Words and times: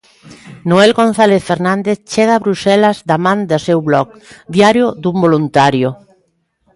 Noel 0.69 0.91
González 0.99 1.41
Fernández 1.49 1.97
chega 2.11 2.33
a 2.35 2.43
Bruxelas 2.45 2.97
da 3.09 3.17
man 3.25 3.39
do 3.49 3.57
seu 3.67 3.79
blog, 3.87 4.07
Diario 4.55 4.87
dun 5.01 5.15
Voluntario. 5.25 5.89